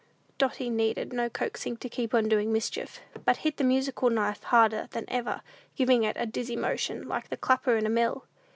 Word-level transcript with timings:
Dotty 0.39 0.71
needed 0.71 1.13
no 1.13 1.29
coaxing 1.29 1.77
to 1.77 1.87
keep 1.87 2.15
on 2.15 2.27
doing 2.27 2.51
mischief, 2.51 3.01
but 3.23 3.37
hit 3.45 3.57
the 3.57 3.63
musical 3.63 4.09
knife 4.09 4.41
harder 4.41 4.87
than 4.89 5.05
ever, 5.09 5.43
giving 5.75 6.01
it 6.03 6.17
a 6.19 6.25
dizzy 6.25 6.55
motion, 6.55 7.07
like 7.07 7.29
the 7.29 7.37
clapper 7.37 7.75
in 7.77 7.85
a 7.85 7.89
mill. 7.91 8.25